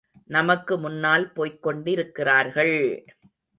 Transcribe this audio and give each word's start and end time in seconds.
நமக்கு 0.29 0.77
முன்னால் 0.77 1.33
போய்க் 1.33 1.61
கொண்டிருக்கிறார்கள்! 1.61 2.75